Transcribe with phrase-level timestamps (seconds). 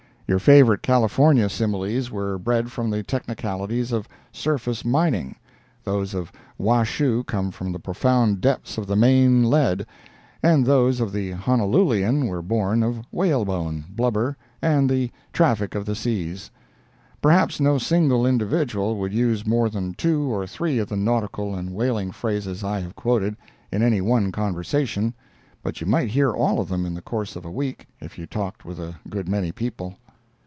[0.27, 7.51] Your favorite California similes were bred from the technicalities of surface mining—those of Washoe come
[7.51, 9.85] from the profound depths of the "main lead,"
[10.41, 15.95] and those of the Honoluluian were born of whalebone, blubber and the traffic of the
[15.95, 16.49] seas.
[17.21, 21.73] Perhaps no single individual would use more than two or three of the nautical and
[21.73, 23.35] whaling phrases I have quoted,
[23.69, 25.13] in any one conversation,
[25.61, 28.25] but you might hear all of them in the course of a week, if you
[28.25, 29.97] talked with a good many people.